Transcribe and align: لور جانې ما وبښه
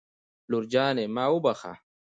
لور 0.49 0.63
جانې 0.73 1.05
ما 1.15 1.25
وبښه 1.31 1.73